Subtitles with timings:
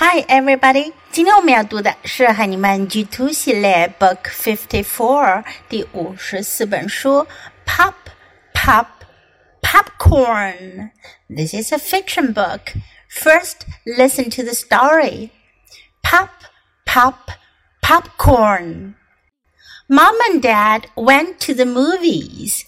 [0.00, 0.92] Hi, everybody！
[1.10, 7.26] 今天我们要读的是海尼曼 G Two Book Fifty Four 第五十四本书
[7.66, 7.94] Pop
[8.54, 8.86] Pop
[9.60, 10.90] Popcorn。
[11.28, 12.74] This is a fiction book.
[13.10, 15.30] First, listen to the story.
[16.04, 16.30] Pop
[16.86, 17.32] Pop
[17.82, 18.94] Popcorn.
[19.88, 22.66] Mom and Dad went to the movies.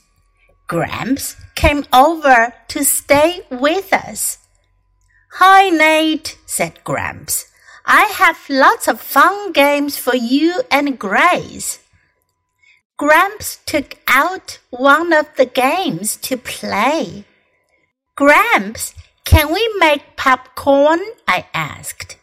[0.67, 4.39] Gramps came over to stay with us.
[5.35, 7.47] Hi, Nate, said Gramps.
[7.87, 11.79] I have lots of fun games for you and Grace.
[12.99, 17.25] Gramps took out one of the games to play.
[18.17, 18.93] Gramps,
[19.25, 21.01] can we make popcorn?
[21.29, 22.17] I asked.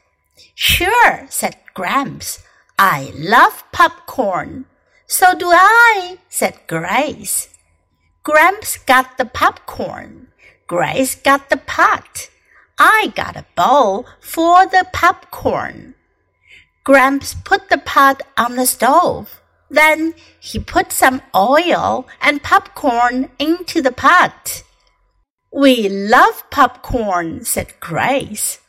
[0.53, 2.43] Sure, said Gramps.
[2.77, 4.65] I love popcorn.
[5.07, 7.47] So do I, said Grace.
[8.23, 10.27] Gramps got the popcorn.
[10.67, 12.29] Grace got the pot.
[12.79, 15.95] I got a bowl for the popcorn.
[16.83, 19.41] Gramps put the pot on the stove.
[19.69, 24.63] Then he put some oil and popcorn into the pot.
[25.51, 28.59] We love popcorn, said Grace.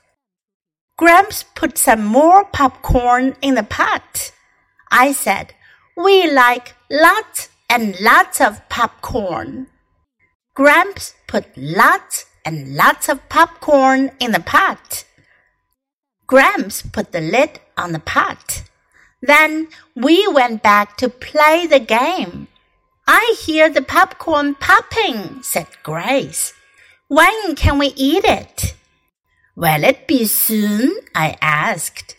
[0.97, 4.33] Gramps put some more popcorn in the pot.
[4.91, 5.55] I said,
[5.97, 9.69] We like lots and lots of popcorn.
[10.55, 15.05] Gramps put lots and lots of popcorn in the pot.
[16.27, 18.63] Gramps put the lid on the pot.
[19.21, 22.49] Then we went back to play the game.
[23.07, 26.55] I hear the popcorn popping, said Grace.
[27.09, 28.75] When can we eat it?
[29.55, 30.97] Will it be soon?
[31.15, 32.17] I asked.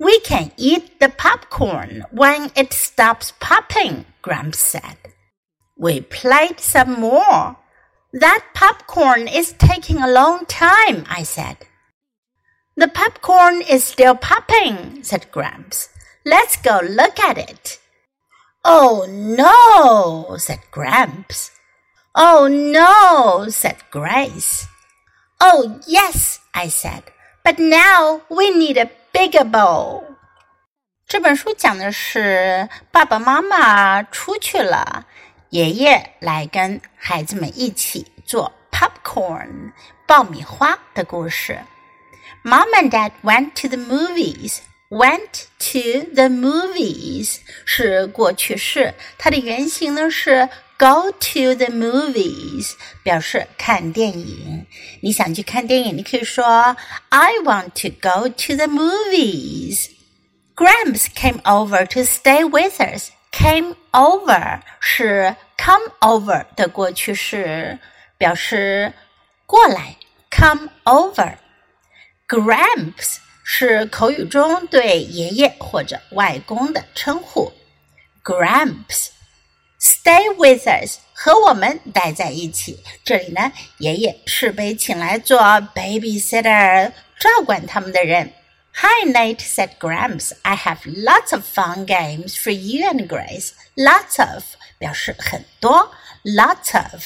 [0.00, 4.98] We can eat the popcorn when it stops popping, Gramps said.
[5.78, 7.56] We played some more.
[8.13, 11.57] That popcorn is taking a long time, I said.
[12.75, 15.89] The popcorn is still popping, said Gramps.
[16.25, 17.79] Let's go look at it.
[18.63, 21.51] Oh no, said Gramps.
[22.15, 24.67] Oh no, said Grace.
[25.39, 27.03] Oh yes, I said.
[27.43, 30.03] But now we need a bigger bowl.
[31.07, 35.05] 这本书讲的是爸爸妈妈出去了，
[35.53, 39.71] 爷爷来跟孩子们一起做 popcorn
[40.05, 41.59] 爆米花的故事。
[42.43, 44.59] Mom and Dad went to the movies.
[44.89, 50.49] Went to the movies 是过去式，它的原型呢是
[50.79, 52.71] go to the movies，
[53.03, 54.65] 表示看电影。
[55.01, 56.75] 你想去看电影，你可以说
[57.09, 59.91] I want to go to the movies.
[60.55, 63.11] Gramps came over to stay with us.
[63.31, 67.78] Came over 是 come over 的过去式，
[68.18, 68.92] 表示
[69.46, 69.96] 过来。
[70.30, 71.36] Come over.
[72.26, 77.52] Gramps 是口语中对爷爷或者外公的称呼。
[78.24, 79.10] Gramps。
[79.78, 82.82] Stay with us，和我们待在一起。
[83.04, 85.38] 这里呢，爷爷是被请来做
[85.74, 86.90] babysitter，
[87.20, 88.32] 照管他们的人。
[88.81, 90.31] Hi, Nate, said Gramps.
[90.43, 93.51] I have lots of fun games for you and Grace.
[93.75, 95.91] Lots of 表示很多，
[96.23, 97.03] lots of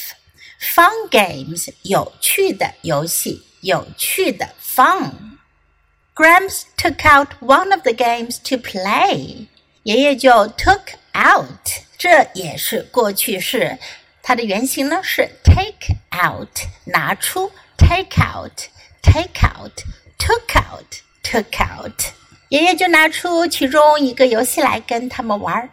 [0.60, 9.48] fun games 有趣的游戏，有趣的 fun。Gramps took out one of the games to play.
[9.82, 13.80] 爷爷就 took out，这也是过去式，
[14.22, 20.54] 它的原型呢是 take out，拿出 take out，take out，took
[21.28, 22.04] out，took out。
[22.50, 25.70] 爷爷就拿出其中一个游戏来跟他们玩。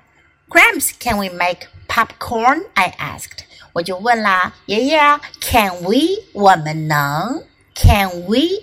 [0.49, 3.45] Gramps，can we make popcorn？I asked。
[3.73, 6.25] 我就问啦，爷爷啊，Can we？
[6.33, 7.45] 我们能？
[7.75, 8.63] Can we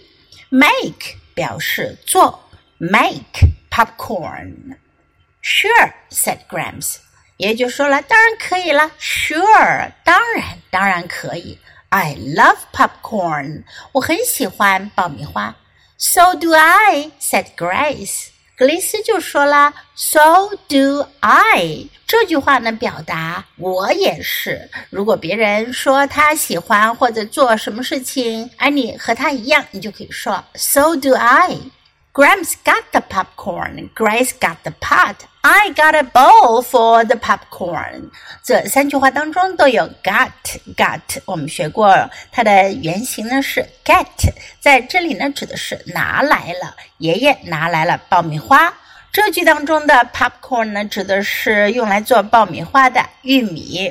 [0.50, 1.16] make？
[1.34, 6.98] 表示做，make popcorn。Sure, said Gramps.
[7.38, 8.92] 爷就说了，当然可以了。
[9.00, 11.60] Sure，当然，当然可以。
[11.90, 13.64] I love popcorn.
[13.94, 15.56] 我很喜欢爆米花。
[16.05, 18.31] So do I, said Grace.
[18.57, 21.87] 格蕾斯就说了，So do I。
[22.09, 24.69] 这句话呢，表达我也是。
[24.91, 31.57] 如果别人说他喜欢或者做什么事情，而你和他一样，你就可以说 So do I。
[32.15, 33.89] Graham's got the popcorn.
[33.95, 35.25] Grace got the pot.
[35.41, 38.11] I got a bowl for the popcorn.
[38.45, 40.31] 这三句话当中都有 got
[40.77, 44.05] got，我们学过它的原型呢是 get，
[44.61, 48.75] 在这里呢指的是拿来了，爷爷拿来了爆米花。
[49.11, 53.91] 这句当中的 popcorn 呢指的是用来做爆米花的玉米。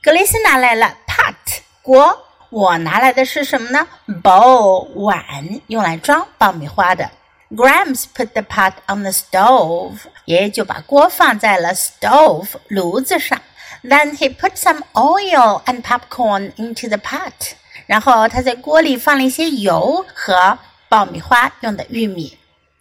[0.00, 1.34] 格雷斯拿来了 pot
[1.82, 2.16] 锅，
[2.50, 3.88] 我拿来的是什么呢
[4.22, 5.18] ？bowl 碗，
[5.66, 7.10] 用来装爆米花的。
[7.54, 13.40] Gramps put the pot on the stove，爷爷就把锅放在了 stove 炉子上.
[13.84, 17.52] Then he put some oil and popcorn into the pot，
[17.86, 20.58] 然后他在锅里放了一些油和
[20.88, 22.36] 爆米花用的玉米。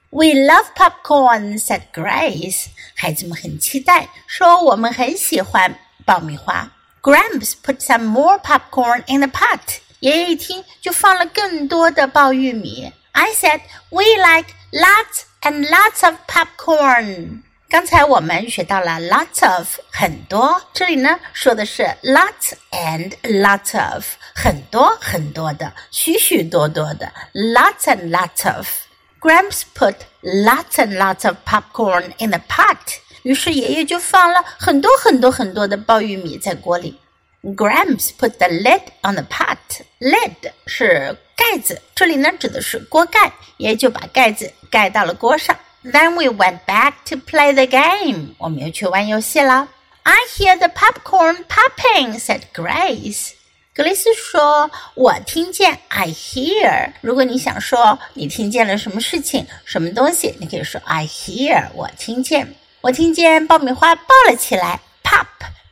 [0.09, 2.65] We love popcorn," said popcorn，said Grace。
[2.95, 6.71] 孩子们很期待，说我们很喜欢爆米花。
[7.03, 9.59] Gramps put some more popcorn in the pot，
[9.99, 12.91] 爷爷一听就放了更多的爆玉米。
[13.14, 13.60] I said
[13.90, 17.42] we like lots and lots of popcorn。
[17.68, 24.04] 刚才我们学到了 lots of 很多，这里呢说的是 lots and lots of
[24.34, 32.76] 很多很多的，许许多多的 lots and lots of。Gramps put lots and lots of popcorn in the pot。
[33.22, 36.98] 于是爷爷就放了很多很多很多的爆玉米在锅里。
[37.44, 45.56] Gramps put the lid on the pot。lid 是盖子，这里呢指的是锅盖，爷爷就把盖子盖到了锅上。
[45.82, 48.34] Then we went back to play the game。
[48.38, 49.68] 我们又去玩游戏了。
[50.02, 53.32] I hear the popcorn popping," said Grace.
[53.72, 56.92] 格雷斯说：“我听见，I hear。
[57.00, 62.54] 如果你想说你听见了什么事情、什么东西，你可以说 I hear，我听见。
[62.82, 65.26] 我听见爆米花爆了起来，pop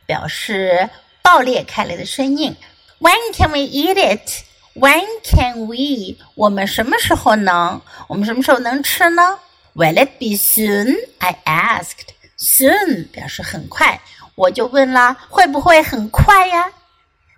[0.07, 0.89] 表示
[1.23, 2.55] 爆裂开来的声音。
[2.99, 4.43] When can we eat it?
[4.75, 6.17] When can we？
[6.35, 7.81] 我们什么时候能？
[8.07, 9.39] 我们什么时候能吃呢？
[9.75, 10.95] Will it be soon?
[11.19, 12.09] I asked.
[12.37, 14.01] Soon 表示很快，
[14.35, 16.71] 我就问了，会不会很快呀？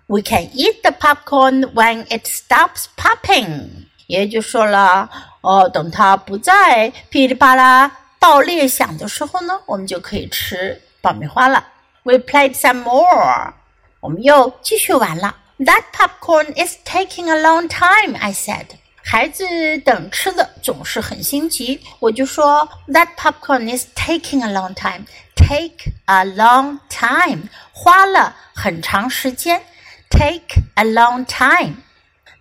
[0.06, 3.86] We can eat the popcorn when it stops popping。
[4.06, 5.08] 爷爷就说了，
[5.40, 11.66] 哦，等它不再噼里啪啦爆裂响的时候呢，我们就可以吃爆米花了。
[12.04, 13.54] We played some more。
[14.00, 15.36] 我们又继续玩了。
[15.58, 18.66] That popcorn is taking a long time, I said.
[19.04, 19.44] 孩子
[19.78, 25.06] 等吃的总是很心急，我就说 That popcorn is taking a long time.
[25.34, 29.62] Take a long time，花了很长时间。
[30.10, 31.76] take a long time.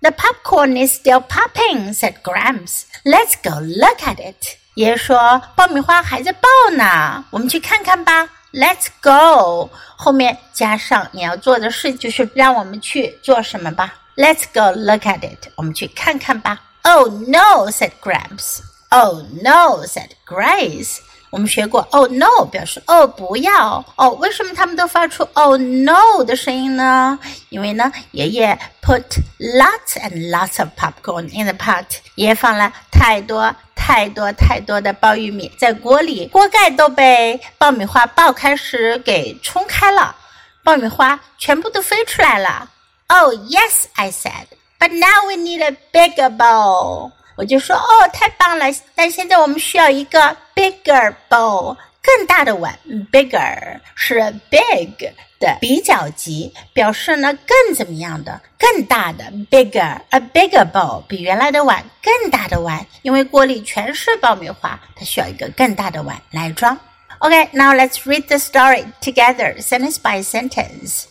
[0.01, 2.83] The popcorn is still popping, said Gramps.
[3.03, 4.57] Let's go look at it.
[4.75, 9.68] 爷爷说：“爆米花还在爆呢，我们去看看吧。” Let's go。
[9.96, 13.94] 后面加上你要做的事，就是让我们去做什么吧。
[14.16, 15.48] Let's go look at it。
[15.56, 16.62] 我们去看看吧。
[16.82, 18.60] Oh no, said Gramps.
[18.88, 21.00] Oh no, said Grace.
[21.28, 24.10] 我们学过，Oh no，表示哦不要哦。
[24.12, 27.18] 为什么他们都发出 Oh no 的声音呢？
[27.50, 29.03] 因为呢，爷爷 put
[29.39, 31.85] lots and lots of popcorn in the pot，
[32.15, 40.15] 爷爷放了太多太多太多的爆玉米在锅里，锅盖都被爆米花爆开时给冲开了，
[40.63, 42.69] 爆米花全部都飞出来了。
[43.07, 47.11] Oh yes，I said，but now we need a bigger bowl。
[47.35, 48.65] 我就说哦，太棒了！
[48.93, 51.75] 但现在我们需要一个 bigger bowl，
[52.05, 52.77] 更大的碗。
[53.11, 54.19] bigger 是
[54.49, 66.77] big 的比较级，表示呢更怎么样的，更大的 bigger，a bigger bowl 比原来的碗更大的碗，因为锅里全是爆米花，它需要一个更大的碗来装。
[67.19, 71.05] Okay, now let's read the story together, sentence by sentence.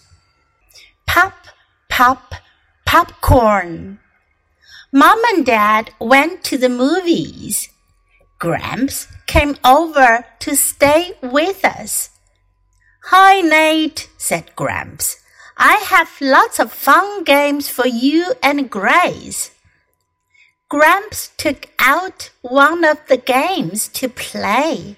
[1.06, 1.32] Pop,
[1.88, 2.34] pop,
[2.84, 3.98] popcorn.
[4.92, 7.68] Mom and Dad went to the movies.
[8.40, 12.09] Gramps came over to stay with us.
[13.11, 15.17] Hi, Nate, said Gramps.
[15.57, 19.51] I have lots of fun games for you and Grace.
[20.69, 24.95] Gramps took out one of the games to play.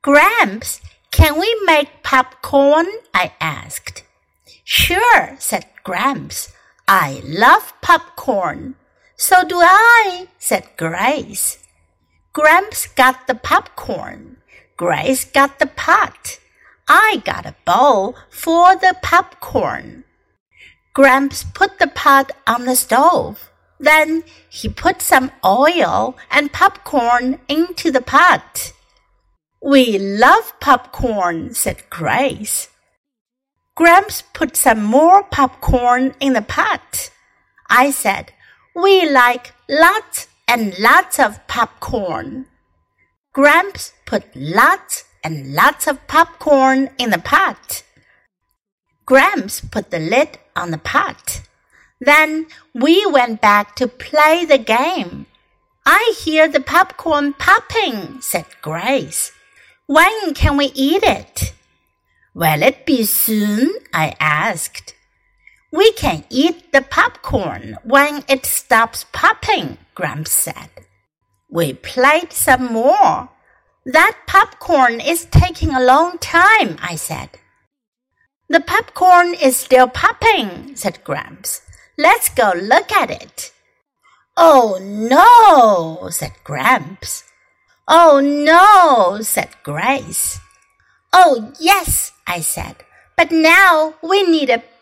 [0.00, 0.80] Gramps,
[1.10, 2.86] can we make popcorn?
[3.12, 4.04] I asked.
[4.62, 6.52] Sure, said Gramps.
[6.86, 8.76] I love popcorn.
[9.16, 11.59] So do I, said Grace.
[12.32, 14.36] Gramps got the popcorn.
[14.76, 16.38] Grace got the pot.
[16.88, 20.04] I got a bowl for the popcorn.
[20.94, 23.50] Gramps put the pot on the stove.
[23.80, 28.72] Then he put some oil and popcorn into the pot.
[29.60, 32.68] We love popcorn, said Grace.
[33.74, 37.10] Gramps put some more popcorn in the pot.
[37.68, 38.32] I said,
[38.74, 42.44] we like lots and lots of popcorn.
[43.32, 47.84] Gramps put lots and lots of popcorn in the pot.
[49.06, 51.42] Gramps put the lid on the pot.
[52.00, 55.26] Then we went back to play the game.
[55.86, 59.30] I hear the popcorn popping, said Grace.
[59.86, 61.52] When can we eat it?
[62.34, 63.70] Will it be soon?
[63.94, 64.94] I asked.
[65.72, 70.70] We can eat the popcorn when it stops popping, Gramps said.
[71.48, 73.28] We played some more.
[73.86, 77.30] That popcorn is taking a long time, I said.
[78.48, 81.62] The popcorn is still popping, said Gramps.
[81.96, 83.52] Let's go look at it.
[84.36, 87.24] Oh no, said Gramps.
[87.86, 90.40] Oh no, said Grace.
[91.12, 92.76] Oh yes, I said.
[93.16, 94.62] But now we need a